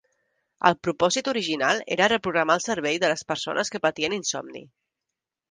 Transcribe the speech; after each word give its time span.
El 0.69 0.77
propòsit 0.85 1.29
original 1.33 1.83
era 1.97 2.07
reprogramar 2.13 2.57
el 2.61 2.65
cervell 2.65 2.99
de 3.05 3.13
les 3.13 3.25
persones 3.33 3.73
que 3.77 3.83
patien 3.85 4.19
insomni. 4.19 4.65